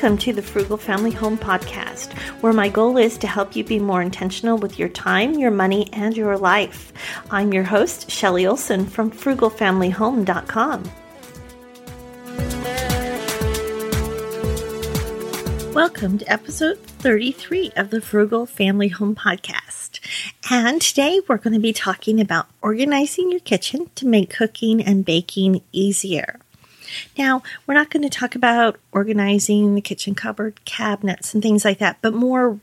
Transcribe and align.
Welcome 0.00 0.18
to 0.20 0.32
the 0.32 0.40
Frugal 0.40 0.78
Family 0.78 1.10
Home 1.10 1.36
Podcast, 1.36 2.14
where 2.40 2.54
my 2.54 2.70
goal 2.70 2.96
is 2.96 3.18
to 3.18 3.26
help 3.26 3.54
you 3.54 3.62
be 3.62 3.78
more 3.78 4.00
intentional 4.00 4.56
with 4.56 4.78
your 4.78 4.88
time, 4.88 5.34
your 5.34 5.50
money, 5.50 5.90
and 5.92 6.16
your 6.16 6.38
life. 6.38 6.94
I'm 7.30 7.52
your 7.52 7.64
host, 7.64 8.10
Shelly 8.10 8.46
Olson 8.46 8.86
from 8.86 9.10
frugalfamilyhome.com. 9.10 10.90
Welcome 15.74 16.16
to 16.16 16.32
episode 16.32 16.78
33 16.78 17.72
of 17.76 17.90
the 17.90 18.00
Frugal 18.00 18.46
Family 18.46 18.88
Home 18.88 19.14
Podcast. 19.14 20.00
And 20.50 20.80
today 20.80 21.20
we're 21.28 21.36
going 21.36 21.52
to 21.52 21.60
be 21.60 21.74
talking 21.74 22.22
about 22.22 22.46
organizing 22.62 23.30
your 23.30 23.40
kitchen 23.40 23.90
to 23.96 24.06
make 24.06 24.30
cooking 24.30 24.82
and 24.82 25.04
baking 25.04 25.60
easier. 25.72 26.40
Now, 27.16 27.42
we're 27.66 27.74
not 27.74 27.90
going 27.90 28.02
to 28.02 28.08
talk 28.08 28.34
about 28.34 28.78
organizing 28.92 29.74
the 29.74 29.80
kitchen 29.80 30.14
cupboard 30.14 30.64
cabinets 30.64 31.34
and 31.34 31.42
things 31.42 31.64
like 31.64 31.78
that, 31.78 31.98
but 32.02 32.14
more 32.14 32.60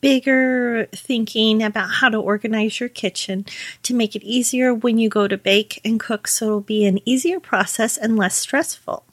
bigger 0.00 0.86
thinking 0.94 1.62
about 1.62 1.90
how 1.90 2.08
to 2.08 2.18
organize 2.18 2.78
your 2.78 2.88
kitchen 2.88 3.44
to 3.82 3.94
make 3.94 4.14
it 4.14 4.22
easier 4.22 4.72
when 4.72 4.98
you 4.98 5.08
go 5.08 5.26
to 5.26 5.36
bake 5.36 5.80
and 5.84 5.98
cook 5.98 6.28
so 6.28 6.46
it'll 6.46 6.60
be 6.60 6.86
an 6.86 7.00
easier 7.04 7.40
process 7.40 7.96
and 7.96 8.16
less 8.16 8.36
stressful. 8.36 9.04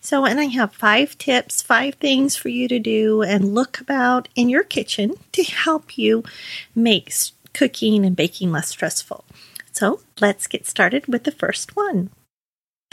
So, 0.00 0.26
and 0.26 0.38
I 0.38 0.44
have 0.46 0.74
five 0.74 1.16
tips, 1.16 1.62
five 1.62 1.94
things 1.94 2.36
for 2.36 2.50
you 2.50 2.68
to 2.68 2.78
do 2.78 3.22
and 3.22 3.54
look 3.54 3.80
about 3.80 4.28
in 4.34 4.50
your 4.50 4.62
kitchen 4.62 5.14
to 5.32 5.42
help 5.42 5.96
you 5.96 6.24
make 6.74 7.12
cooking 7.54 8.04
and 8.04 8.14
baking 8.14 8.52
less 8.52 8.68
stressful. 8.68 9.24
So, 9.72 10.00
let's 10.20 10.46
get 10.46 10.66
started 10.66 11.06
with 11.06 11.24
the 11.24 11.32
first 11.32 11.74
one. 11.74 12.10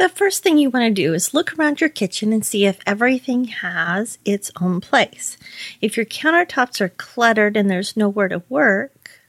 The 0.01 0.09
first 0.09 0.41
thing 0.41 0.57
you 0.57 0.71
want 0.71 0.85
to 0.85 1.03
do 1.03 1.13
is 1.13 1.31
look 1.31 1.53
around 1.53 1.79
your 1.79 1.89
kitchen 1.91 2.33
and 2.33 2.43
see 2.43 2.65
if 2.65 2.79
everything 2.87 3.43
has 3.43 4.17
its 4.25 4.49
own 4.59 4.81
place. 4.81 5.37
If 5.79 5.95
your 5.95 6.07
countertops 6.07 6.81
are 6.81 6.89
cluttered 6.89 7.55
and 7.55 7.69
there's 7.69 7.95
nowhere 7.95 8.27
to 8.29 8.41
work, 8.49 9.21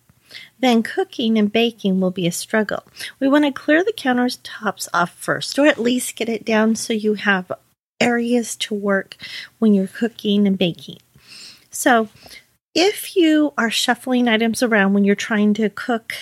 then 0.61 0.83
cooking 0.83 1.37
and 1.37 1.53
baking 1.53 2.01
will 2.01 2.11
be 2.11 2.27
a 2.27 2.33
struggle. 2.33 2.85
We 3.21 3.29
want 3.29 3.45
to 3.45 3.53
clear 3.53 3.85
the 3.85 3.93
countertops 3.93 4.89
off 4.95 5.13
first, 5.13 5.59
or 5.59 5.67
at 5.67 5.77
least 5.77 6.17
get 6.17 6.31
it 6.31 6.43
down 6.43 6.75
so 6.77 6.95
you 6.95 7.15
have 7.15 7.53
areas 8.01 8.57
to 8.57 8.75
work 8.75 9.19
when 9.59 9.75
you're 9.75 9.87
cooking 9.87 10.47
and 10.47 10.57
baking. 10.57 11.01
So, 11.71 12.09
if 12.75 13.15
you 13.15 13.53
are 13.59 13.71
shuffling 13.71 14.27
items 14.27 14.63
around 14.63 14.95
when 14.95 15.05
you're 15.05 15.17
trying 15.17 15.53
to 15.53 15.69
cook 15.69 16.15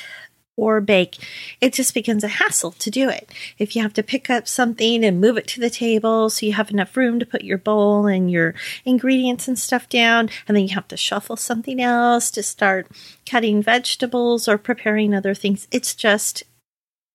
or 0.56 0.80
bake, 0.80 1.16
it 1.60 1.72
just 1.72 1.94
becomes 1.94 2.22
a 2.22 2.28
hassle 2.28 2.72
to 2.72 2.90
do 2.90 3.08
it. 3.08 3.30
If 3.58 3.74
you 3.74 3.82
have 3.82 3.94
to 3.94 4.02
pick 4.02 4.28
up 4.28 4.46
something 4.46 5.04
and 5.04 5.20
move 5.20 5.36
it 5.36 5.46
to 5.48 5.60
the 5.60 5.70
table 5.70 6.28
so 6.28 6.46
you 6.46 6.52
have 6.52 6.70
enough 6.70 6.96
room 6.96 7.18
to 7.18 7.26
put 7.26 7.42
your 7.42 7.58
bowl 7.58 8.06
and 8.06 8.30
your 8.30 8.54
ingredients 8.84 9.48
and 9.48 9.58
stuff 9.58 9.88
down, 9.88 10.28
and 10.46 10.56
then 10.56 10.66
you 10.66 10.74
have 10.74 10.88
to 10.88 10.96
shuffle 10.96 11.36
something 11.36 11.80
else 11.80 12.30
to 12.32 12.42
start 12.42 12.88
cutting 13.24 13.62
vegetables 13.62 14.48
or 14.48 14.58
preparing 14.58 15.14
other 15.14 15.34
things, 15.34 15.66
it's 15.70 15.94
just 15.94 16.42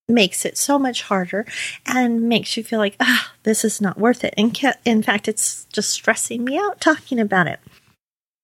makes 0.08 0.46
it 0.46 0.58
so 0.58 0.78
much 0.78 1.04
harder 1.04 1.46
and 1.86 2.24
makes 2.24 2.56
you 2.58 2.64
feel 2.64 2.80
like, 2.80 2.96
ah, 3.00 3.34
this 3.44 3.66
is 3.66 3.82
not 3.82 3.98
worth 3.98 4.24
it. 4.24 4.34
And 4.38 4.58
in 4.86 5.02
fact, 5.02 5.28
it's 5.28 5.66
just 5.66 5.90
stressing 5.90 6.44
me 6.44 6.58
out 6.58 6.80
talking 6.80 7.20
about 7.20 7.48
it. 7.48 7.60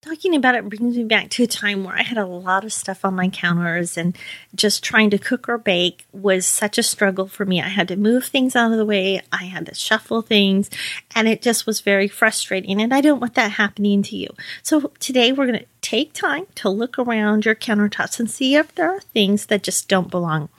Talking 0.03 0.33
about 0.33 0.55
it 0.55 0.67
brings 0.67 0.97
me 0.97 1.03
back 1.03 1.29
to 1.29 1.43
a 1.43 1.47
time 1.47 1.83
where 1.83 1.93
I 1.93 2.01
had 2.01 2.17
a 2.17 2.25
lot 2.25 2.65
of 2.65 2.73
stuff 2.73 3.05
on 3.05 3.13
my 3.13 3.29
counters 3.29 3.99
and 3.99 4.17
just 4.55 4.83
trying 4.83 5.11
to 5.11 5.19
cook 5.19 5.47
or 5.47 5.59
bake 5.59 6.07
was 6.11 6.47
such 6.47 6.79
a 6.79 6.83
struggle 6.83 7.27
for 7.27 7.45
me. 7.45 7.61
I 7.61 7.67
had 7.67 7.87
to 7.89 7.95
move 7.95 8.25
things 8.25 8.55
out 8.55 8.71
of 8.71 8.79
the 8.79 8.85
way, 8.85 9.21
I 9.31 9.43
had 9.43 9.67
to 9.67 9.75
shuffle 9.75 10.23
things, 10.23 10.71
and 11.13 11.27
it 11.27 11.43
just 11.43 11.67
was 11.67 11.81
very 11.81 12.07
frustrating. 12.07 12.81
And 12.81 12.95
I 12.95 13.01
don't 13.01 13.19
want 13.19 13.35
that 13.35 13.51
happening 13.51 14.01
to 14.01 14.15
you. 14.15 14.29
So 14.63 14.91
today 14.97 15.31
we're 15.31 15.45
going 15.45 15.59
to 15.59 15.67
take 15.81 16.13
time 16.13 16.47
to 16.55 16.69
look 16.69 16.97
around 16.97 17.45
your 17.45 17.53
countertops 17.53 18.19
and 18.19 18.27
see 18.27 18.55
if 18.55 18.73
there 18.73 18.89
are 18.89 19.01
things 19.01 19.45
that 19.45 19.61
just 19.61 19.87
don't 19.87 20.09
belong. 20.09 20.49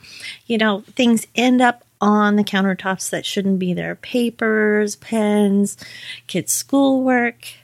You 0.47 0.59
know, 0.59 0.85
things 0.95 1.27
end 1.35 1.61
up 1.61 1.83
on 2.01 2.35
the 2.35 2.45
countertops 2.45 3.11
that 3.11 3.27
shouldn't 3.27 3.59
be 3.59 3.75
there 3.75 3.95
papers, 3.97 4.97
pens, 4.97 5.77
kids' 6.29 6.53
schoolwork 6.53 7.55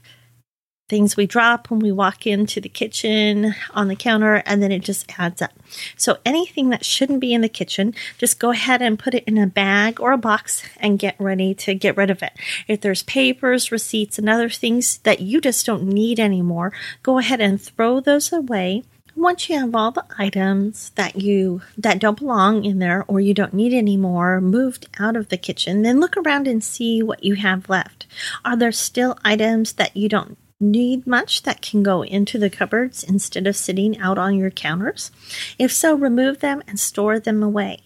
things 0.89 1.17
we 1.17 1.27
drop 1.27 1.71
when 1.71 1.81
we 1.81 1.93
walk 1.93 2.27
into 2.27 2.61
the 2.61 2.69
kitchen 2.69 3.55
on 3.75 3.89
the 3.89 3.97
counter, 3.97 4.43
and 4.47 4.63
then 4.63 4.73
it 4.73 4.81
just 4.81 5.19
adds 5.19 5.43
up. 5.43 5.53
So 5.97 6.19
anything 6.25 6.71
that 6.71 6.85
shouldn't 6.85 7.21
be 7.21 7.35
in 7.35 7.43
the 7.43 7.49
kitchen, 7.49 7.95
just 8.17 8.39
go 8.39 8.51
ahead 8.51 8.81
and 8.81 8.99
put 8.99 9.15
it 9.15 9.25
in 9.25 9.39
a 9.39 9.47
bag 9.47 10.01
or 10.01 10.13
a 10.13 10.19
box 10.19 10.63
and 10.79 10.99
get 10.99 11.17
ready 11.19 11.55
to 11.55 11.75
get 11.75 11.97
rid 11.97 12.11
of 12.11 12.23
it. 12.23 12.33
If 12.67 12.81
there's 12.81 13.03
papers, 13.03 13.71
receipts, 13.71 14.19
and 14.19 14.29
other 14.29 14.49
things 14.49 14.99
that 14.99 15.21
you 15.21 15.41
just 15.41 15.67
don't 15.67 15.85
need 15.85 16.19
anymore, 16.19 16.73
go 17.03 17.19
ahead 17.19 17.41
and 17.41 17.61
throw 17.61 18.01
those 18.01 18.33
away. 18.33 18.85
Once 19.15 19.49
you 19.51 19.59
have 19.59 19.75
all 19.75 19.91
the 19.91 20.05
items 20.17 20.91
that 20.91 21.17
you 21.17 21.61
that 21.77 21.99
don't 21.99 22.21
belong 22.21 22.65
in 22.65 22.79
there 22.79 23.05
or 23.09 23.19
you 23.19 23.35
don't 23.35 23.53
need 23.53 23.75
anymore 23.75 24.41
moved 24.41 24.89
out 25.01 25.17
of 25.17 25.29
the 25.29 25.37
kitchen, 25.37 25.83
then 25.83 25.99
look 25.99 26.17
around 26.17 26.47
and 26.47 26.63
see 26.63 27.03
what 27.03 27.25
you 27.25 27.35
have 27.35 27.69
left. 27.69 28.07
Are 28.45 28.57
there 28.57 28.71
still 28.71 29.19
items 29.25 29.73
that 29.73 29.97
you 29.97 30.09
don't 30.09 30.39
need 30.61 31.07
much 31.07 31.43
that 31.43 31.63
can 31.63 31.83
go 31.83 32.03
into 32.03 32.39
the 32.39 32.51
cupboards 32.51 33.05
instead 33.05 33.47
of 33.47 33.57
sitting 33.57 33.99
out 33.99 34.19
on 34.19 34.37
your 34.37 34.51
counters? 34.51 35.11
If 35.59 35.73
so, 35.73 35.95
remove 35.95 36.41
them 36.41 36.63
and 36.67 36.79
store 36.79 37.21
them 37.21 37.43
away. 37.43 37.81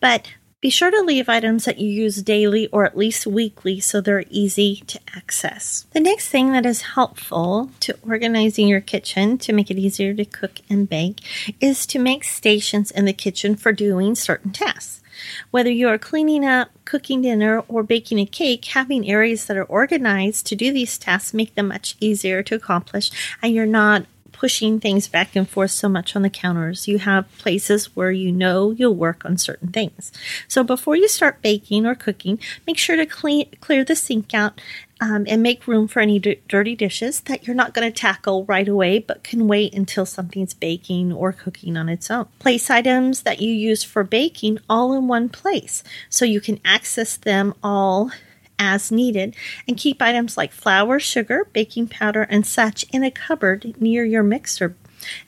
But 0.00 0.32
be 0.64 0.70
sure 0.70 0.90
to 0.90 1.02
leave 1.02 1.28
items 1.28 1.66
that 1.66 1.78
you 1.78 1.86
use 1.90 2.22
daily 2.22 2.68
or 2.68 2.86
at 2.86 2.96
least 2.96 3.26
weekly 3.26 3.80
so 3.80 4.00
they're 4.00 4.24
easy 4.30 4.76
to 4.86 4.98
access. 5.14 5.84
The 5.92 6.00
next 6.00 6.30
thing 6.30 6.52
that 6.52 6.64
is 6.64 6.80
helpful 6.80 7.70
to 7.80 7.98
organizing 8.02 8.68
your 8.68 8.80
kitchen 8.80 9.36
to 9.36 9.52
make 9.52 9.70
it 9.70 9.76
easier 9.76 10.14
to 10.14 10.24
cook 10.24 10.60
and 10.70 10.88
bake 10.88 11.20
is 11.60 11.84
to 11.88 11.98
make 11.98 12.24
stations 12.24 12.90
in 12.90 13.04
the 13.04 13.12
kitchen 13.12 13.56
for 13.56 13.72
doing 13.72 14.14
certain 14.14 14.52
tasks. 14.52 15.02
Whether 15.50 15.70
you 15.70 15.88
are 15.88 15.98
cleaning 15.98 16.44
up, 16.44 16.70
cooking 16.84 17.22
dinner, 17.22 17.60
or 17.68 17.82
baking 17.82 18.18
a 18.18 18.26
cake, 18.26 18.64
having 18.66 19.08
areas 19.08 19.46
that 19.46 19.56
are 19.56 19.64
organized 19.64 20.46
to 20.46 20.56
do 20.56 20.72
these 20.72 20.98
tasks 20.98 21.34
make 21.34 21.54
them 21.54 21.68
much 21.68 21.96
easier 22.00 22.42
to 22.42 22.54
accomplish, 22.54 23.10
and 23.42 23.54
you're 23.54 23.66
not 23.66 24.06
pushing 24.34 24.80
things 24.80 25.08
back 25.08 25.34
and 25.34 25.48
forth 25.48 25.70
so 25.70 25.88
much 25.88 26.14
on 26.14 26.22
the 26.22 26.28
counters. 26.28 26.86
You 26.86 26.98
have 26.98 27.30
places 27.38 27.96
where 27.96 28.10
you 28.10 28.30
know 28.30 28.72
you'll 28.72 28.94
work 28.94 29.24
on 29.24 29.38
certain 29.38 29.68
things. 29.68 30.12
So 30.48 30.62
before 30.62 30.96
you 30.96 31.08
start 31.08 31.40
baking 31.40 31.86
or 31.86 31.94
cooking, 31.94 32.38
make 32.66 32.76
sure 32.76 32.96
to 32.96 33.06
clean, 33.06 33.48
clear 33.60 33.84
the 33.84 33.96
sink 33.96 34.34
out 34.34 34.60
um, 35.00 35.24
and 35.28 35.42
make 35.42 35.66
room 35.66 35.88
for 35.88 36.00
any 36.00 36.18
d- 36.18 36.40
dirty 36.48 36.74
dishes 36.74 37.20
that 37.22 37.46
you're 37.46 37.56
not 37.56 37.74
going 37.74 37.90
to 37.90 37.96
tackle 37.96 38.44
right 38.44 38.68
away 38.68 38.98
but 38.98 39.24
can 39.24 39.48
wait 39.48 39.74
until 39.74 40.06
something's 40.06 40.54
baking 40.54 41.12
or 41.12 41.32
cooking 41.32 41.76
on 41.76 41.88
its 41.88 42.10
own. 42.10 42.26
Place 42.38 42.70
items 42.70 43.22
that 43.22 43.40
you 43.40 43.52
use 43.52 43.82
for 43.82 44.04
baking 44.04 44.58
all 44.68 44.92
in 44.92 45.08
one 45.08 45.28
place 45.28 45.82
so 46.08 46.24
you 46.24 46.40
can 46.40 46.60
access 46.64 47.16
them 47.16 47.54
all 47.62 48.10
as 48.58 48.92
needed 48.92 49.34
and 49.66 49.76
keep 49.76 50.00
items 50.00 50.36
like 50.36 50.52
flour, 50.52 50.98
sugar, 50.98 51.48
baking 51.52 51.88
powder, 51.88 52.22
and 52.22 52.46
such 52.46 52.84
in 52.92 53.02
a 53.02 53.10
cupboard 53.10 53.74
near 53.80 54.04
your 54.04 54.22
mixer 54.22 54.76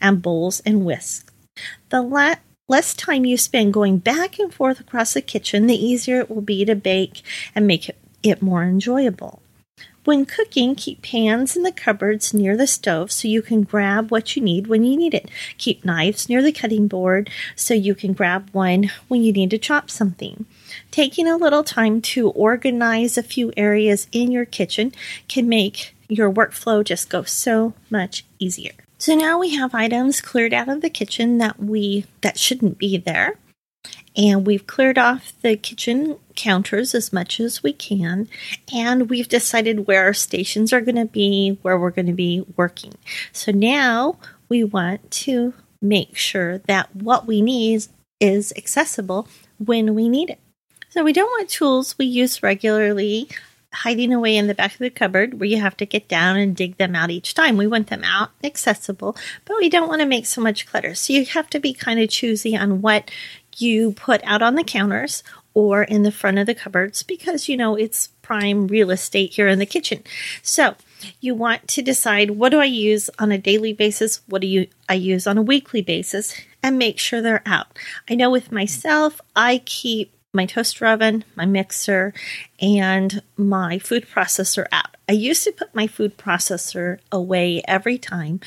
and 0.01 0.23
bowls 0.23 0.61
and 0.61 0.85
whisks. 0.85 1.31
The 1.91 2.03
la- 2.03 2.37
less 2.69 2.95
time 2.95 3.25
you 3.25 3.37
spend 3.37 3.73
going 3.73 3.99
back 3.99 4.39
and 4.39 4.53
forth 4.53 4.81
across 4.81 5.15
the 5.15 5.23
kitchen, 5.23 5.67
the 5.67 5.75
easier 5.75 6.21
it 6.21 6.31
will 6.31 6.43
be 6.43 6.65
to 6.65 6.75
bake 6.75 7.23
and 7.55 7.67
make 7.67 7.89
it, 7.89 7.97
it 8.23 8.43
more 8.43 8.63
enjoyable. 8.63 9.43
When 10.07 10.25
cooking, 10.25 10.77
keep 10.77 11.03
pans 11.03 11.57
in 11.57 11.65
the 11.65 11.73
cupboards 11.73 12.33
near 12.33 12.57
the 12.57 12.69
stove 12.69 13.11
so 13.11 13.27
you 13.27 13.43
can 13.43 13.65
grab 13.65 14.13
what 14.13 14.37
you 14.37 14.43
need 14.43 14.69
when 14.69 14.85
you 14.85 14.97
need 14.97 15.15
it. 15.15 15.29
Keep 15.59 15.85
knives 15.85 16.29
near 16.29 16.43
the 16.43 16.53
cutting 16.53 16.87
board 16.87 17.29
so 17.57 17.75
you 17.75 17.93
can 17.97 18.13
grab 18.13 18.49
one 18.53 18.93
when 19.09 19.25
you 19.25 19.33
need 19.33 19.51
to 19.51 19.59
chop 19.59 19.91
something. 19.91 20.47
Taking 20.93 21.27
a 21.27 21.37
little 21.37 21.65
time 21.65 22.01
to 22.03 22.31
organize 22.31 23.19
a 23.19 23.23
few 23.25 23.53
areas 23.57 24.07
in 24.13 24.31
your 24.31 24.45
kitchen 24.45 24.93
can 25.27 25.49
make 25.49 25.97
your 26.07 26.33
workflow 26.33 26.85
just 26.85 27.11
go 27.11 27.25
so 27.25 27.75
much 27.91 28.25
easier. 28.39 28.75
So 28.99 29.17
now 29.17 29.41
we 29.41 29.57
have 29.57 29.75
items 29.75 30.21
cleared 30.21 30.55
out 30.55 30.69
of 30.69 30.83
the 30.83 30.89
kitchen 30.89 31.39
that 31.39 31.59
we 31.59 32.07
that 32.21 32.39
shouldn't 32.39 32.79
be 32.79 32.97
there 32.97 33.39
and 34.17 34.47
we've 34.47 34.67
cleared 34.67 34.99
off 34.99 35.33
the 35.43 35.57
kitchen 35.57 36.17
counters 36.35 36.95
as 36.95 37.13
much 37.13 37.39
as 37.41 37.63
we 37.63 37.73
can 37.73 38.29
and 38.73 39.09
we've 39.11 39.29
decided 39.29 39.87
where 39.87 40.05
our 40.05 40.15
stations 40.15 40.73
are 40.73 40.81
going 40.81 40.97
to 40.97 41.07
be 41.07 41.59
where 41.63 41.79
we're 41.79 41.91
going 41.91 42.07
to 42.07 42.13
be 42.13 42.45
working 42.57 42.95
so 43.33 43.53
now 43.53 44.17
we 44.49 44.63
want 44.65 45.11
to 45.11 45.55
make 45.81 46.17
sure 46.17 46.59
that 46.59 46.95
what 46.95 47.27
we 47.27 47.41
need 47.41 47.87
is 48.21 48.53
accessible 48.57 49.29
when 49.59 49.95
we 49.95 50.09
need 50.09 50.31
it 50.31 50.41
so 50.91 51.05
we 51.05 51.13
don't 51.13 51.31
want 51.31 51.49
tools 51.49 51.97
we 51.99 52.07
use 52.07 52.43
regularly 52.43 53.29
hiding 53.77 54.13
away 54.13 54.37
in 54.37 54.47
the 54.47 54.55
back 54.55 54.73
of 54.73 54.79
the 54.79 54.91
cupboard 54.91 55.39
where 55.39 55.49
you 55.49 55.61
have 55.61 55.77
to 55.77 55.85
get 55.85 56.09
down 56.09 56.37
and 56.37 56.57
dig 56.57 56.77
them 56.79 56.95
out 56.95 57.11
each 57.11 57.35
time. 57.35 57.59
We 57.59 57.67
want 57.67 57.89
them 57.89 58.05
out 58.05 58.31
accessible, 58.43 59.17
but 59.45 59.59
we 59.59 59.69
don't 59.69 59.89
want 59.89 60.01
to 60.01 60.07
make 60.07 60.25
so 60.25 60.41
much 60.41 60.67
clutter. 60.67 60.95
So 60.95 61.13
you 61.13 61.27
have 61.27 61.51
to 61.51 61.61
be 61.61 61.75
kind 61.75 62.01
of 62.01 62.09
choosy 62.09 62.57
on 62.57 62.81
what 62.81 63.11
you 63.61 63.93
put 63.93 64.21
out 64.25 64.43
on 64.43 64.55
the 64.55 64.65
counters 64.65 65.23
or 65.55 65.83
in 65.83 66.03
the 66.03 66.13
front 66.13 66.39
of 66.39 66.47
the 66.47 66.55
cupboards 66.55 67.03
because 67.03 67.49
you 67.49 67.57
know 67.57 67.77
it's 67.77 68.09
prime 68.21 68.67
real 68.67 68.91
estate 68.91 69.33
here 69.33 69.49
in 69.49 69.59
the 69.59 69.65
kitchen. 69.65 70.03
So 70.43 70.75
you 71.21 71.35
want 71.35 71.67
to 71.69 71.83
decide 71.83 72.33
what 72.33 72.51
do 72.51 72.61
I 72.61 72.67
use 72.67 73.09
on 73.19 73.33
a 73.33 73.39
daily 73.39 73.73
basis? 73.73 74.21
What 74.27 74.43
do 74.43 74.49
you 74.49 74.67
I 74.89 74.95
use 74.95 75.27
on 75.27 75.39
a 75.39 75.43
weekly 75.43 75.81
basis? 75.81 76.35
And 76.63 76.79
make 76.79 76.99
sure 76.99 77.23
they're 77.23 77.43
out. 77.47 77.79
I 78.09 78.15
know 78.15 78.31
with 78.31 78.53
myself, 78.53 79.21
I 79.35 79.63
keep 79.65 80.13
my 80.35 80.45
toaster 80.45 80.87
oven, 80.87 81.25
my 81.35 81.47
mixer, 81.47 82.13
and 82.61 83.23
my 83.37 83.79
food 83.79 84.07
processor 84.07 84.67
out. 84.71 84.97
I 85.09 85.13
used 85.13 85.45
to 85.45 85.53
put 85.53 85.75
my 85.75 85.87
food 85.87 86.19
processor 86.19 86.99
away 87.11 87.63
every 87.67 87.97
time, 87.97 88.41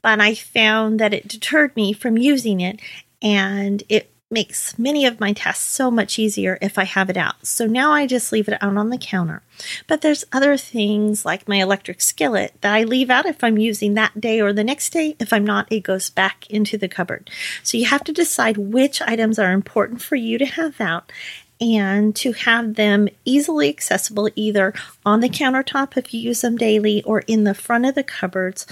but 0.00 0.20
I 0.20 0.34
found 0.34 0.98
that 1.00 1.12
it 1.12 1.28
deterred 1.28 1.76
me 1.76 1.92
from 1.92 2.16
using 2.16 2.60
it 2.60 2.80
and 3.20 3.82
it 3.88 4.13
makes 4.30 4.78
many 4.78 5.06
of 5.06 5.20
my 5.20 5.32
tasks 5.32 5.64
so 5.64 5.90
much 5.90 6.18
easier 6.18 6.58
if 6.60 6.78
I 6.78 6.84
have 6.84 7.10
it 7.10 7.16
out. 7.16 7.46
So 7.46 7.66
now 7.66 7.92
I 7.92 8.06
just 8.06 8.32
leave 8.32 8.48
it 8.48 8.60
out 8.62 8.76
on 8.76 8.88
the 8.88 8.98
counter. 8.98 9.42
But 9.86 10.00
there's 10.00 10.24
other 10.32 10.56
things 10.56 11.24
like 11.24 11.46
my 11.46 11.56
electric 11.56 12.00
skillet 12.00 12.54
that 12.60 12.74
I 12.74 12.82
leave 12.84 13.10
out 13.10 13.26
if 13.26 13.44
I'm 13.44 13.58
using 13.58 13.94
that 13.94 14.20
day 14.20 14.40
or 14.40 14.52
the 14.52 14.64
next 14.64 14.90
day. 14.90 15.14
If 15.20 15.32
I'm 15.32 15.44
not, 15.44 15.70
it 15.70 15.80
goes 15.80 16.10
back 16.10 16.50
into 16.50 16.76
the 16.76 16.88
cupboard. 16.88 17.30
So 17.62 17.76
you 17.76 17.86
have 17.86 18.04
to 18.04 18.12
decide 18.12 18.56
which 18.56 19.00
items 19.02 19.38
are 19.38 19.52
important 19.52 20.02
for 20.02 20.16
you 20.16 20.38
to 20.38 20.46
have 20.46 20.80
out 20.80 21.12
and 21.60 22.16
to 22.16 22.32
have 22.32 22.74
them 22.74 23.08
easily 23.24 23.68
accessible 23.68 24.28
either 24.34 24.74
on 25.06 25.20
the 25.20 25.28
countertop 25.28 25.96
if 25.96 26.12
you 26.12 26.20
use 26.20 26.40
them 26.40 26.56
daily 26.56 27.02
or 27.04 27.20
in 27.20 27.44
the 27.44 27.54
front 27.54 27.86
of 27.86 27.94
the 27.94 28.02
cupboards 28.02 28.66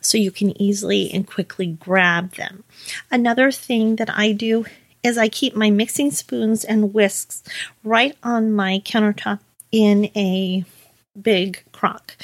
so 0.00 0.18
you 0.18 0.30
can 0.30 0.60
easily 0.60 1.10
and 1.10 1.26
quickly 1.26 1.66
grab 1.66 2.34
them. 2.34 2.64
Another 3.10 3.50
thing 3.50 3.96
that 3.96 4.10
I 4.10 4.32
do 4.32 4.66
is 5.06 5.16
I 5.16 5.28
keep 5.28 5.54
my 5.54 5.70
mixing 5.70 6.10
spoons 6.10 6.64
and 6.64 6.92
whisks 6.92 7.42
right 7.84 8.16
on 8.22 8.52
my 8.52 8.82
countertop 8.84 9.40
in 9.70 10.10
a 10.16 10.64
big 11.22 11.62
crock 11.72 12.16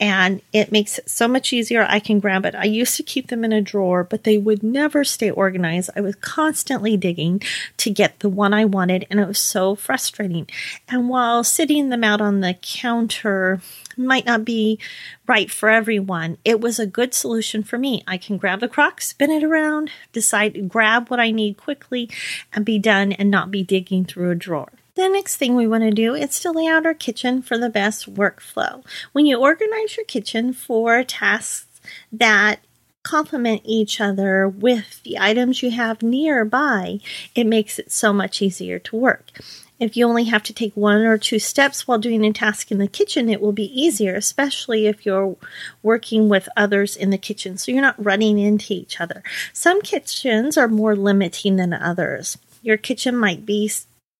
and 0.00 0.40
it 0.52 0.72
makes 0.72 0.98
it 0.98 1.08
so 1.10 1.28
much 1.28 1.52
easier. 1.52 1.86
I 1.88 2.00
can 2.00 2.20
grab 2.20 2.46
it. 2.46 2.54
I 2.54 2.64
used 2.64 2.96
to 2.96 3.02
keep 3.02 3.28
them 3.28 3.44
in 3.44 3.52
a 3.52 3.60
drawer, 3.60 4.02
but 4.02 4.24
they 4.24 4.38
would 4.38 4.62
never 4.62 5.04
stay 5.04 5.30
organized. 5.30 5.90
I 5.94 6.00
was 6.00 6.14
constantly 6.16 6.96
digging 6.96 7.42
to 7.76 7.90
get 7.90 8.20
the 8.20 8.30
one 8.30 8.54
I 8.54 8.64
wanted, 8.64 9.06
and 9.10 9.20
it 9.20 9.28
was 9.28 9.38
so 9.38 9.74
frustrating. 9.74 10.48
And 10.88 11.10
while 11.10 11.44
sitting 11.44 11.90
them 11.90 12.02
out 12.02 12.22
on 12.22 12.40
the 12.40 12.56
counter 12.62 13.60
might 13.96 14.24
not 14.24 14.46
be 14.46 14.78
right 15.26 15.50
for 15.50 15.68
everyone, 15.68 16.38
it 16.44 16.60
was 16.60 16.78
a 16.78 16.86
good 16.86 17.12
solution 17.12 17.62
for 17.62 17.76
me. 17.76 18.02
I 18.06 18.16
can 18.16 18.38
grab 18.38 18.60
the 18.60 18.68
crock, 18.68 19.02
spin 19.02 19.30
it 19.30 19.44
around, 19.44 19.90
decide, 20.12 20.68
grab 20.68 21.10
what 21.10 21.20
I 21.20 21.30
need 21.30 21.58
quickly, 21.58 22.08
and 22.54 22.64
be 22.64 22.78
done 22.78 23.12
and 23.12 23.30
not 23.30 23.50
be 23.50 23.62
digging 23.62 24.06
through 24.06 24.30
a 24.30 24.34
drawer. 24.34 24.72
The 24.94 25.08
next 25.08 25.36
thing 25.36 25.54
we 25.54 25.66
want 25.66 25.84
to 25.84 25.90
do 25.90 26.14
is 26.14 26.40
to 26.40 26.50
lay 26.50 26.66
out 26.66 26.86
our 26.86 26.94
kitchen 26.94 27.42
for 27.42 27.56
the 27.56 27.70
best 27.70 28.12
workflow. 28.12 28.84
When 29.12 29.26
you 29.26 29.38
organize 29.38 29.96
your 29.96 30.06
kitchen 30.06 30.52
for 30.52 31.04
tasks 31.04 31.66
that 32.12 32.60
complement 33.02 33.62
each 33.64 34.00
other 34.00 34.48
with 34.48 35.02
the 35.04 35.18
items 35.18 35.62
you 35.62 35.70
have 35.70 36.02
nearby, 36.02 37.00
it 37.34 37.46
makes 37.46 37.78
it 37.78 37.90
so 37.90 38.12
much 38.12 38.42
easier 38.42 38.78
to 38.78 38.96
work. 38.96 39.30
If 39.78 39.96
you 39.96 40.06
only 40.06 40.24
have 40.24 40.42
to 40.42 40.52
take 40.52 40.76
one 40.76 41.00
or 41.00 41.16
two 41.16 41.38
steps 41.38 41.88
while 41.88 41.98
doing 41.98 42.22
a 42.26 42.32
task 42.34 42.70
in 42.70 42.76
the 42.76 42.86
kitchen, 42.86 43.30
it 43.30 43.40
will 43.40 43.52
be 43.52 43.80
easier, 43.80 44.14
especially 44.14 44.86
if 44.86 45.06
you're 45.06 45.36
working 45.82 46.28
with 46.28 46.50
others 46.54 46.96
in 46.96 47.08
the 47.08 47.16
kitchen. 47.16 47.56
So 47.56 47.72
you're 47.72 47.80
not 47.80 48.04
running 48.04 48.38
into 48.38 48.74
each 48.74 49.00
other. 49.00 49.22
Some 49.54 49.80
kitchens 49.80 50.58
are 50.58 50.68
more 50.68 50.94
limiting 50.94 51.56
than 51.56 51.72
others. 51.72 52.36
Your 52.62 52.76
kitchen 52.76 53.16
might 53.16 53.46
be 53.46 53.70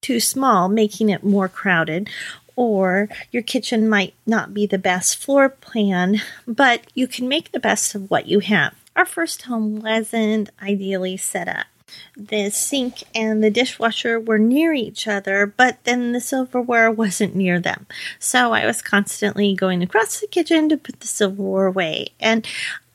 too 0.00 0.20
small, 0.20 0.69
making 0.69 1.08
it 1.08 1.25
more 1.25 1.49
crowded, 1.49 2.08
or 2.56 3.08
your 3.31 3.43
kitchen 3.43 3.88
might 3.88 4.14
not 4.26 4.52
be 4.52 4.67
the 4.67 4.79
best 4.79 5.17
floor 5.17 5.49
plan, 5.49 6.20
but 6.47 6.82
you 6.94 7.06
can 7.06 7.29
make 7.29 7.52
the 7.52 7.61
best 7.61 7.94
of 7.94 8.11
what 8.11 8.26
you 8.26 8.41
have. 8.41 8.75
Our 8.97 9.06
first 9.06 9.43
home 9.43 9.81
wasn't 9.81 10.50
ideally 10.62 11.17
set 11.17 11.49
up. 11.49 11.67
The 12.17 12.50
sink 12.50 13.02
and 13.14 13.43
the 13.43 13.50
dishwasher 13.50 14.20
were 14.20 14.38
near 14.38 14.73
each 14.73 15.08
other, 15.08 15.47
but 15.47 15.79
then 15.85 16.12
the 16.12 16.20
silverware 16.20 16.91
wasn't 16.91 17.35
near 17.35 17.58
them. 17.58 17.87
So 18.19 18.52
I 18.52 18.67
was 18.67 18.82
constantly 18.82 19.55
going 19.55 19.82
across 19.82 20.20
the 20.20 20.26
kitchen 20.26 20.69
to 20.69 20.76
put 20.76 21.00
the 21.00 21.06
silverware 21.06 21.67
away. 21.67 22.08
And 22.20 22.47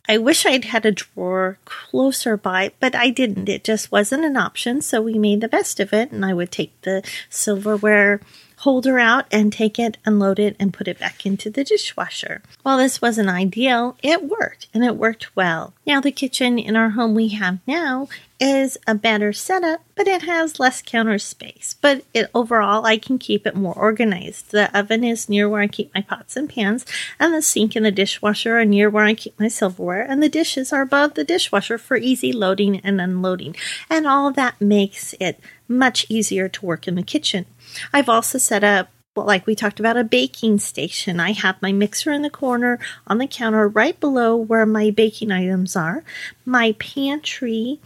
I 0.07 0.17
wish 0.17 0.45
I'd 0.45 0.65
had 0.65 0.85
a 0.85 0.91
drawer 0.91 1.57
closer 1.65 2.37
by, 2.37 2.71
but 2.79 2.95
I 2.95 3.09
didn't. 3.09 3.49
It 3.49 3.63
just 3.63 3.91
wasn't 3.91 4.25
an 4.25 4.37
option, 4.37 4.81
so 4.81 5.01
we 5.01 5.17
made 5.17 5.41
the 5.41 5.47
best 5.47 5.79
of 5.79 5.93
it, 5.93 6.11
and 6.11 6.25
I 6.25 6.33
would 6.33 6.51
take 6.51 6.79
the 6.81 7.03
silverware 7.29 8.21
holder 8.65 8.97
out 8.97 9.27
and 9.31 9.53
take 9.53 9.77
it, 9.77 9.95
unload 10.05 10.39
it, 10.39 10.55
and 10.59 10.73
put 10.73 10.87
it 10.87 10.97
back 10.97 11.23
into 11.23 11.51
the 11.51 11.63
dishwasher. 11.63 12.41
While 12.63 12.79
this 12.79 12.99
wasn't 12.99 13.29
ideal, 13.29 13.95
it 14.01 14.23
worked, 14.23 14.67
and 14.73 14.83
it 14.83 14.95
worked 14.95 15.35
well. 15.35 15.75
Now, 15.85 16.01
the 16.01 16.11
kitchen 16.11 16.57
in 16.57 16.75
our 16.75 16.89
home 16.89 17.13
we 17.13 17.27
have 17.27 17.59
now 17.67 18.07
is 18.39 18.75
a 18.87 18.95
better 18.95 19.31
setup, 19.31 19.81
but 19.93 20.07
it 20.07 20.23
has 20.23 20.59
less 20.59 20.81
counter 20.81 21.19
space. 21.19 21.75
But 21.79 22.05
it 22.11 22.29
overall, 22.33 22.87
I 22.87 22.97
can 22.97 23.19
keep 23.19 23.45
it 23.45 23.55
more 23.55 23.77
organized. 23.77 24.49
The 24.49 24.75
oven 24.77 25.03
is 25.03 25.29
near 25.29 25.47
where 25.47 25.61
I 25.61 25.67
keep 25.67 25.93
my 25.93 26.01
pots 26.01 26.35
and 26.35 26.49
pans, 26.49 26.87
and 27.19 27.35
the 27.35 27.43
sink 27.43 27.75
and 27.75 27.85
the 27.85 27.91
dishwasher 27.91 28.57
are 28.57 28.65
near 28.65 28.89
where 28.89 29.05
I 29.05 29.13
keep 29.13 29.39
my 29.39 29.47
silverware, 29.47 30.01
and 30.01 30.23
the 30.23 30.27
dishes 30.27 30.73
are 30.73 30.81
above 30.81 31.13
the 31.13 31.23
dishwasher 31.23 31.77
for 31.77 31.97
easy 31.97 32.33
loading 32.33 32.79
and 32.79 32.99
unloading. 32.99 33.55
And 33.91 34.07
all 34.07 34.31
that 34.31 34.59
makes 34.59 35.13
it 35.19 35.39
much 35.67 36.05
easier 36.09 36.47
to 36.47 36.65
work 36.65 36.87
in 36.87 36.95
the 36.95 37.03
kitchen. 37.03 37.45
I've 37.93 38.09
also 38.09 38.37
set 38.37 38.63
up 38.63 38.89
well, 39.15 39.25
like 39.25 39.47
we 39.47 39.55
talked 39.55 39.79
about 39.79 39.95
a 39.95 40.03
baking 40.03 40.59
station. 40.59 41.21
I 41.21 41.31
have 41.31 41.61
my 41.61 41.71
mixer 41.71 42.11
in 42.11 42.21
the 42.21 42.29
corner 42.29 42.79
on 43.07 43.17
the 43.17 43.27
counter 43.27 43.67
right 43.67 43.97
below 43.97 44.35
where 44.35 44.65
my 44.65 44.91
baking 44.91 45.31
items 45.31 45.75
are. 45.77 46.03
My 46.45 46.73
pantry 46.73 47.79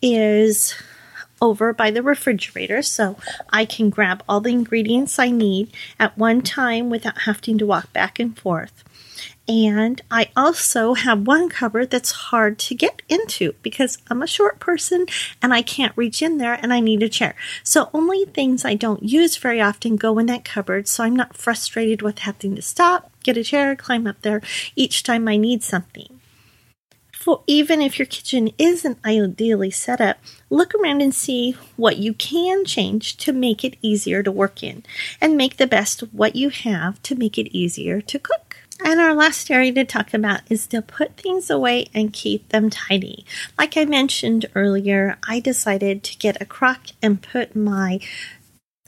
is 0.00 0.74
over 1.40 1.72
by 1.72 1.90
the 1.90 2.02
refrigerator 2.02 2.82
so 2.82 3.16
I 3.50 3.64
can 3.64 3.90
grab 3.90 4.22
all 4.28 4.40
the 4.40 4.52
ingredients 4.52 5.18
I 5.18 5.30
need 5.30 5.70
at 5.98 6.16
one 6.18 6.42
time 6.42 6.90
without 6.90 7.22
having 7.22 7.58
to 7.58 7.66
walk 7.66 7.92
back 7.92 8.18
and 8.18 8.38
forth. 8.38 8.84
And 9.48 10.00
I 10.12 10.28
also 10.36 10.94
have 10.94 11.26
one 11.26 11.48
cupboard 11.48 11.90
that's 11.90 12.12
hard 12.12 12.58
to 12.60 12.74
get 12.74 13.02
into 13.08 13.54
because 13.62 13.98
I'm 14.08 14.22
a 14.22 14.26
short 14.28 14.60
person 14.60 15.06
and 15.42 15.52
I 15.52 15.60
can't 15.60 15.96
reach 15.96 16.22
in 16.22 16.38
there 16.38 16.54
and 16.54 16.72
I 16.72 16.78
need 16.78 17.02
a 17.02 17.08
chair. 17.08 17.34
So 17.64 17.90
only 17.92 18.26
things 18.26 18.64
I 18.64 18.74
don't 18.74 19.02
use 19.02 19.36
very 19.36 19.60
often 19.60 19.96
go 19.96 20.18
in 20.18 20.26
that 20.26 20.44
cupboard 20.44 20.86
so 20.86 21.02
I'm 21.02 21.16
not 21.16 21.36
frustrated 21.36 22.00
with 22.00 22.20
having 22.20 22.54
to 22.54 22.62
stop, 22.62 23.10
get 23.24 23.36
a 23.36 23.42
chair, 23.42 23.74
climb 23.74 24.06
up 24.06 24.22
there 24.22 24.40
each 24.76 25.02
time 25.02 25.26
I 25.26 25.36
need 25.36 25.64
something 25.64 26.19
for 27.20 27.42
even 27.46 27.82
if 27.82 27.98
your 27.98 28.06
kitchen 28.06 28.48
isn't 28.56 28.98
ideally 29.04 29.70
set 29.70 30.00
up, 30.00 30.16
look 30.48 30.74
around 30.74 31.02
and 31.02 31.14
see 31.14 31.54
what 31.76 31.98
you 31.98 32.14
can 32.14 32.64
change 32.64 33.18
to 33.18 33.30
make 33.30 33.62
it 33.62 33.76
easier 33.82 34.22
to 34.22 34.32
work 34.32 34.62
in 34.62 34.82
and 35.20 35.36
make 35.36 35.58
the 35.58 35.66
best 35.66 36.00
what 36.14 36.34
you 36.34 36.48
have 36.48 37.00
to 37.02 37.14
make 37.14 37.36
it 37.36 37.54
easier 37.54 38.00
to 38.00 38.18
cook. 38.18 38.56
And 38.82 38.98
our 38.98 39.12
last 39.12 39.50
area 39.50 39.70
to 39.74 39.84
talk 39.84 40.14
about 40.14 40.40
is 40.48 40.66
to 40.68 40.80
put 40.80 41.18
things 41.18 41.50
away 41.50 41.88
and 41.92 42.10
keep 42.10 42.48
them 42.48 42.70
tidy. 42.70 43.26
Like 43.58 43.76
I 43.76 43.84
mentioned 43.84 44.46
earlier, 44.54 45.18
I 45.28 45.40
decided 45.40 46.02
to 46.04 46.16
get 46.16 46.40
a 46.40 46.46
crock 46.46 46.86
and 47.02 47.20
put 47.20 47.54
my 47.54 48.00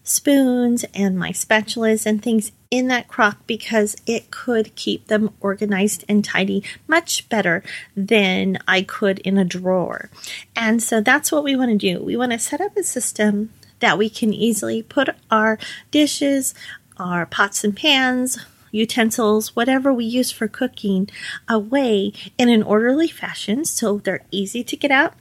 spoons 0.04 0.84
and 0.94 1.18
my 1.18 1.30
spatulas 1.30 2.06
and 2.06 2.22
things 2.22 2.52
in 2.70 2.88
that 2.88 3.06
crock 3.06 3.46
because 3.46 3.94
it 4.06 4.30
could 4.30 4.74
keep 4.74 5.06
them 5.06 5.30
organized 5.40 6.04
and 6.08 6.24
tidy 6.24 6.64
much 6.88 7.28
better 7.28 7.62
than 7.94 8.58
I 8.66 8.82
could 8.82 9.18
in 9.20 9.36
a 9.36 9.44
drawer. 9.44 10.10
And 10.56 10.82
so 10.82 11.00
that's 11.00 11.30
what 11.30 11.44
we 11.44 11.54
want 11.54 11.70
to 11.70 11.76
do. 11.76 12.02
We 12.02 12.16
want 12.16 12.32
to 12.32 12.38
set 12.38 12.60
up 12.60 12.76
a 12.76 12.82
system 12.82 13.52
that 13.80 13.98
we 13.98 14.08
can 14.08 14.32
easily 14.32 14.82
put 14.82 15.10
our 15.30 15.58
dishes, 15.90 16.54
our 16.96 17.26
pots 17.26 17.62
and 17.62 17.76
pans, 17.76 18.38
utensils, 18.70 19.54
whatever 19.54 19.92
we 19.92 20.04
use 20.04 20.30
for 20.30 20.48
cooking, 20.48 21.10
away 21.48 22.12
in 22.38 22.48
an 22.48 22.62
orderly 22.62 23.08
fashion 23.08 23.64
so 23.64 23.98
they're 23.98 24.24
easy 24.30 24.64
to 24.64 24.76
get 24.76 24.90
out, 24.90 25.14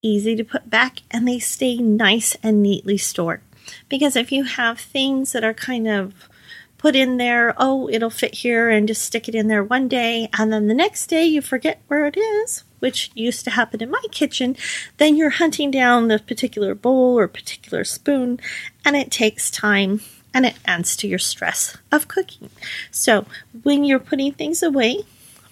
easy 0.00 0.36
to 0.36 0.44
put 0.44 0.70
back, 0.70 1.00
and 1.10 1.26
they 1.26 1.38
stay 1.38 1.78
nice 1.78 2.36
and 2.42 2.62
neatly 2.62 2.96
stored. 2.96 3.40
Because 3.88 4.16
if 4.16 4.32
you 4.32 4.44
have 4.44 4.78
things 4.78 5.32
that 5.32 5.44
are 5.44 5.54
kind 5.54 5.88
of 5.88 6.28
put 6.84 6.94
in 6.94 7.16
there, 7.16 7.54
oh, 7.56 7.88
it'll 7.88 8.10
fit 8.10 8.34
here, 8.34 8.68
and 8.68 8.86
just 8.86 9.02
stick 9.02 9.26
it 9.26 9.34
in 9.34 9.48
there 9.48 9.64
one 9.64 9.88
day, 9.88 10.28
and 10.38 10.52
then 10.52 10.66
the 10.66 10.74
next 10.74 11.06
day 11.06 11.24
you 11.24 11.40
forget 11.40 11.80
where 11.88 12.06
it 12.06 12.16
is, 12.16 12.62
which 12.80 13.10
used 13.14 13.42
to 13.44 13.50
happen 13.50 13.82
in 13.82 13.90
my 13.90 14.02
kitchen, 14.10 14.54
then 14.98 15.16
you're 15.16 15.30
hunting 15.30 15.70
down 15.70 16.08
the 16.08 16.18
particular 16.18 16.74
bowl 16.74 17.18
or 17.18 17.26
particular 17.26 17.84
spoon, 17.84 18.38
and 18.84 18.96
it 18.96 19.10
takes 19.10 19.50
time 19.50 20.02
and 20.34 20.44
it 20.44 20.56
adds 20.66 20.94
to 20.96 21.08
your 21.08 21.18
stress 21.18 21.78
of 21.90 22.06
cooking. 22.06 22.50
So, 22.90 23.24
when 23.62 23.84
you're 23.84 23.98
putting 23.98 24.32
things 24.32 24.62
away, 24.62 25.04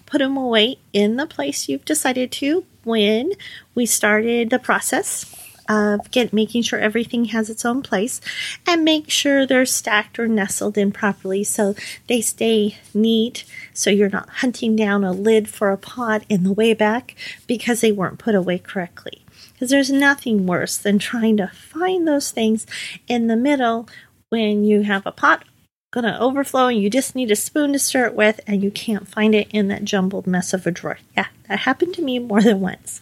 put 0.04 0.19
them 0.19 0.37
away 0.37 0.76
in 0.92 1.16
the 1.16 1.26
place 1.26 1.66
you've 1.66 1.87
decided 1.87 2.31
to 2.33 2.66
when 2.85 3.33
we 3.75 3.87
started 3.87 4.50
the 4.50 4.59
process 4.59 5.25
of 5.69 6.11
get 6.11 6.33
making 6.33 6.62
sure 6.62 6.78
everything 6.78 7.26
has 7.26 7.49
its 7.50 7.64
own 7.64 7.83
place 7.83 8.21
and 8.66 8.85
make 8.85 9.11
sure 9.11 9.47
they're 9.47 9.66
stacked 9.66 10.19
or 10.19 10.28
nestled 10.28 10.76
in 10.76 10.92
properly 10.92 11.45
so 11.45 11.75
they 12.09 12.21
stay 12.21 12.76
neat 12.95 13.45
so 13.75 13.90
you're 13.90 14.09
not 14.09 14.28
hunting 14.28 14.76
down 14.76 15.04
a 15.04 15.12
lid 15.12 15.49
for 15.49 15.71
a 15.71 15.78
pot 15.78 16.25
in 16.28 16.45
the 16.45 16.52
way 16.52 16.75
back 16.75 17.14
because 17.47 17.81
they 17.81 17.92
weren't 17.92 18.19
put 18.19 18.35
away 18.35 18.59
correctly. 18.59 19.25
Because 19.52 19.71
there's 19.71 19.90
nothing 19.90 20.47
worse 20.47 20.76
than 20.76 20.99
trying 20.99 21.37
to 21.37 21.49
find 21.49 22.07
those 22.07 22.31
things 22.31 22.66
in 23.09 23.28
the 23.28 23.37
middle 23.37 23.88
when 24.28 24.64
you 24.64 24.83
have 24.83 25.07
a 25.07 25.12
pot 25.12 25.45
going 25.92 26.04
to 26.04 26.19
overflow 26.19 26.69
and 26.69 26.78
you 26.81 26.88
just 26.88 27.14
need 27.14 27.31
a 27.31 27.37
spoon 27.37 27.73
to 27.73 27.78
stir 27.78 28.07
it 28.07 28.14
with 28.14 28.40
and 28.47 28.62
you 28.62 28.71
can't 28.71 29.07
find 29.07 29.35
it 29.35 29.47
in 29.50 29.69
that 29.69 29.85
jumbled 29.85 30.26
mess 30.26 30.54
of 30.54 30.66
a 30.66 30.71
drawer. 30.71 30.99
Yeah, 31.16 31.26
that 31.49 31.61
happened 31.61 31.95
to 31.95 32.02
me 32.02 32.19
more 32.19 32.40
than 32.40 32.61
once. 32.61 33.00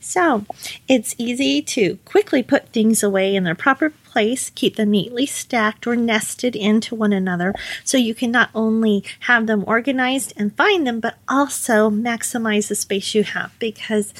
So 0.00 0.44
it's 0.88 1.14
easy 1.18 1.62
to 1.62 1.96
quickly 2.04 2.42
put 2.42 2.68
things 2.68 3.02
away 3.02 3.34
in 3.34 3.44
their 3.44 3.54
proper 3.54 3.90
place, 3.90 4.50
keep 4.50 4.76
them 4.76 4.90
neatly 4.90 5.26
stacked 5.26 5.86
or 5.86 5.96
nested 5.96 6.54
into 6.54 6.94
one 6.94 7.12
another 7.12 7.54
so 7.82 7.96
you 7.96 8.14
can 8.14 8.30
not 8.30 8.50
only 8.54 9.02
have 9.20 9.46
them 9.46 9.64
organized 9.66 10.32
and 10.36 10.56
find 10.56 10.86
them, 10.86 11.00
but 11.00 11.16
also 11.28 11.90
maximize 11.90 12.68
the 12.68 12.74
space 12.74 13.14
you 13.14 13.24
have 13.24 13.52
because 13.58 14.12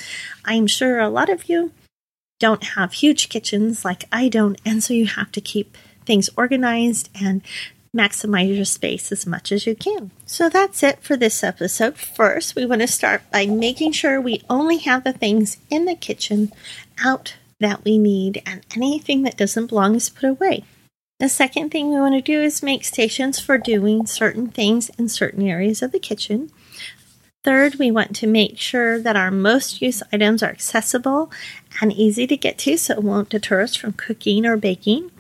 I'm 0.45 0.67
sure 0.67 0.99
a 0.99 1.09
lot 1.09 1.29
of 1.29 1.49
you 1.49 1.73
don't 2.41 2.65
have 2.65 2.95
huge 2.95 3.29
kitchens 3.29 3.85
like 3.85 4.05
I 4.11 4.29
don't, 4.29 4.61
and 4.65 4.83
so 4.83 4.95
you 4.95 5.07
have 5.07 5.31
to 5.33 5.41
keep 5.41 5.77
things 6.05 6.29
organized 6.37 7.09
and 7.15 7.43
maximize 7.97 8.55
your 8.55 8.65
space 8.65 9.13
as 9.13 9.27
much 9.27 9.53
as 9.53 9.67
you 9.67 9.75
can. 9.75 10.11
So 10.25 10.49
that's 10.49 10.83
it 10.83 11.03
for 11.03 11.17
this 11.17 11.43
episode. 11.43 11.97
First, 11.97 12.57
we 12.57 12.65
want 12.65 12.81
to 12.81 12.87
start 12.87 13.23
by 13.31 13.47
making 13.47 13.93
sure 13.93 14.21
we 14.21 14.43
only 14.49 14.79
have 14.79 15.05
the 15.05 15.13
things 15.13 15.59
in 15.71 15.85
the 15.85 15.95
kitchen 15.95 16.53
out 17.05 17.37
that 17.61 17.85
we 17.85 17.99
need 17.99 18.43
and 18.45 18.65
anything 18.75 19.23
that 19.23 19.37
doesn't 19.37 19.69
belong 19.69 19.95
is 19.95 20.09
put 20.09 20.29
away. 20.29 20.65
The 21.21 21.29
second 21.29 21.71
thing 21.71 21.91
we 21.91 22.01
want 22.01 22.15
to 22.15 22.21
do 22.21 22.43
is 22.43 22.63
make 22.63 22.85
stations 22.85 23.39
for 23.39 23.57
doing 23.57 24.07
certain 24.07 24.49
things 24.49 24.91
in 24.99 25.09
certain 25.09 25.47
areas 25.47 25.81
of 25.81 25.93
the 25.93 26.01
kitchen. 26.01 26.51
Third, 27.45 27.77
we 27.77 27.91
want 27.91 28.17
to 28.17 28.27
make 28.27 28.59
sure 28.59 28.99
that 28.99 29.17
our 29.17 29.31
most 29.31 29.83
used 29.83 30.03
items 30.13 30.43
are 30.43 30.51
accessible 30.51 31.31
and 31.81 31.93
easy 31.93 32.27
to 32.27 32.37
get 32.37 32.59
to 32.59 32.77
so 32.77 32.95
it 32.95 33.03
won't 33.05 33.29
deter 33.29 33.61
us 33.61 33.77
from 33.77 33.93
cooking 33.93 34.45
or 34.45 34.57
baking 34.57 35.12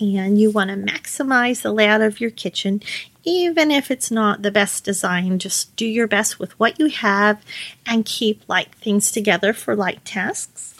and 0.00 0.40
you 0.40 0.50
want 0.50 0.70
to 0.70 0.76
maximize 0.76 1.62
the 1.62 1.72
layout 1.72 2.00
of 2.00 2.20
your 2.20 2.30
kitchen, 2.30 2.82
even 3.24 3.70
if 3.70 3.90
it's 3.90 4.10
not 4.10 4.42
the 4.42 4.50
best 4.50 4.84
design. 4.84 5.38
Just 5.38 5.74
do 5.76 5.86
your 5.86 6.06
best 6.06 6.38
with 6.38 6.58
what 6.58 6.78
you 6.78 6.86
have 6.86 7.42
and 7.86 8.04
keep 8.04 8.42
light 8.48 8.74
things 8.74 9.10
together 9.10 9.52
for 9.52 9.74
light 9.74 10.04
tasks. 10.04 10.74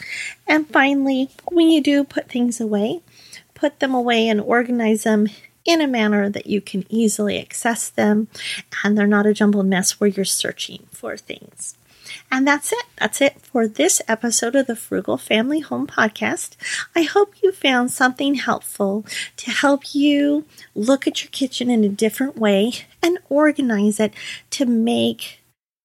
And 0.46 0.68
finally, 0.68 1.30
when 1.50 1.68
you 1.68 1.80
do 1.80 2.04
put 2.04 2.28
things 2.28 2.60
away, 2.60 3.00
put 3.54 3.80
them 3.80 3.94
away 3.94 4.28
and 4.28 4.40
organize 4.40 5.04
them 5.04 5.28
in 5.64 5.80
a 5.80 5.86
manner 5.86 6.30
that 6.30 6.46
you 6.46 6.60
can 6.60 6.84
easily 6.88 7.38
access 7.40 7.90
them 7.90 8.28
and 8.82 8.96
they're 8.96 9.06
not 9.06 9.26
a 9.26 9.34
jumbled 9.34 9.66
mess 9.66 10.00
where 10.00 10.08
you're 10.08 10.24
searching 10.24 10.86
for 10.90 11.16
things. 11.16 11.77
And 12.30 12.46
that's 12.46 12.72
it. 12.72 12.84
That's 12.98 13.20
it 13.20 13.40
for 13.40 13.66
this 13.66 14.02
episode 14.06 14.54
of 14.54 14.66
the 14.66 14.76
Frugal 14.76 15.16
Family 15.16 15.60
Home 15.60 15.86
Podcast. 15.86 16.56
I 16.94 17.02
hope 17.02 17.34
you 17.42 17.52
found 17.52 17.90
something 17.90 18.34
helpful 18.34 19.06
to 19.38 19.50
help 19.50 19.94
you 19.94 20.44
look 20.74 21.06
at 21.06 21.22
your 21.22 21.30
kitchen 21.30 21.70
in 21.70 21.84
a 21.84 21.88
different 21.88 22.36
way 22.36 22.72
and 23.02 23.18
organize 23.30 23.98
it 23.98 24.12
to 24.50 24.66
make 24.66 25.40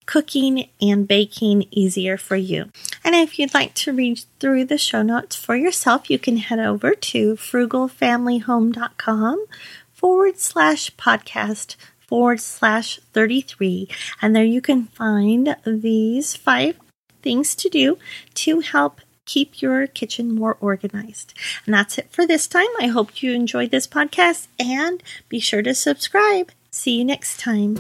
cooking 0.06 0.68
and 0.82 1.08
baking 1.08 1.66
easier 1.72 2.18
for 2.18 2.36
you. 2.36 2.70
And 3.04 3.16
if 3.16 3.40
you'd 3.40 3.54
like 3.54 3.74
to 3.76 3.94
read 3.94 4.26
through 4.40 4.66
the 4.66 4.78
show 4.78 5.02
notes 5.02 5.38
for 5.38 5.56
yourself, 5.56 6.10
you 6.10 6.20
can 6.20 6.36
head 6.38 6.60
over 6.60 6.94
to 6.94 7.36
frugalfamilyhome.com 7.36 9.46
forward 9.94 10.38
slash 10.38 10.92
podcast 10.98 11.78
forward 12.14 12.40
slash 12.40 13.00
33. 13.12 13.90
And 14.22 14.36
there 14.36 14.44
you 14.44 14.62
can 14.62 14.86
find 14.86 15.56
these 15.66 16.36
five 16.36 16.78
things 17.24 17.56
to 17.56 17.70
do 17.70 17.98
to 18.36 18.60
help 18.60 19.02
keep 19.26 19.64
your 19.64 19.88
kitchen 19.88 20.36
more 20.36 20.56
organized. 20.62 21.34
And 21.66 21.74
that's 21.74 21.98
it 21.98 22.12
for 22.12 22.28
this 22.28 22.46
time. 22.48 22.68
I 22.80 22.86
hope 22.86 23.24
you 23.24 23.34
enjoyed 23.34 23.72
this 23.72 23.88
podcast 23.88 24.46
and 24.60 25.02
be 25.28 25.40
sure 25.40 25.64
to 25.64 25.74
subscribe. 25.74 26.52
See 26.70 27.00
you 27.00 27.04
next 27.04 27.40
time. 27.40 27.80